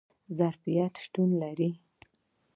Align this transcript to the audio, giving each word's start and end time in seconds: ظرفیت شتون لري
ظرفیت 0.37 0.93
شتون 1.03 1.29
لري 1.41 1.69